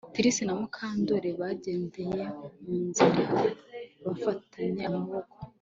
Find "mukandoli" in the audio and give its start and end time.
0.59-1.29